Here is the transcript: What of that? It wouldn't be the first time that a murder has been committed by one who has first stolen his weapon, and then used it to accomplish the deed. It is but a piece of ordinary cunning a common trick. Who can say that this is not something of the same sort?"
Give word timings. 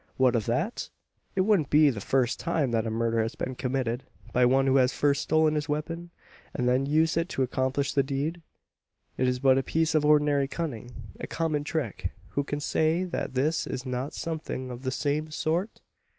What 0.17 0.35
of 0.35 0.47
that? 0.47 0.89
It 1.35 1.41
wouldn't 1.41 1.69
be 1.69 1.91
the 1.91 2.01
first 2.01 2.39
time 2.39 2.71
that 2.71 2.87
a 2.87 2.89
murder 2.89 3.21
has 3.21 3.35
been 3.35 3.53
committed 3.53 4.03
by 4.33 4.47
one 4.47 4.65
who 4.65 4.77
has 4.77 4.91
first 4.93 5.21
stolen 5.21 5.53
his 5.53 5.69
weapon, 5.69 6.09
and 6.55 6.67
then 6.67 6.87
used 6.87 7.17
it 7.17 7.29
to 7.29 7.43
accomplish 7.43 7.93
the 7.93 8.01
deed. 8.01 8.41
It 9.17 9.27
is 9.27 9.37
but 9.37 9.59
a 9.59 9.61
piece 9.61 9.93
of 9.93 10.03
ordinary 10.03 10.47
cunning 10.47 10.89
a 11.19 11.27
common 11.27 11.63
trick. 11.63 12.13
Who 12.29 12.43
can 12.43 12.59
say 12.61 13.03
that 13.03 13.35
this 13.35 13.67
is 13.67 13.85
not 13.85 14.15
something 14.15 14.71
of 14.71 14.81
the 14.81 14.89
same 14.89 15.29
sort?" 15.29 15.81